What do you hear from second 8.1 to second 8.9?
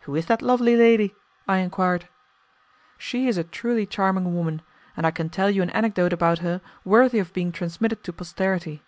posterity.